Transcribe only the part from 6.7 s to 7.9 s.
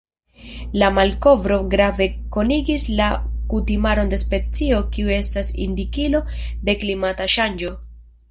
de klimata ŝanĝo.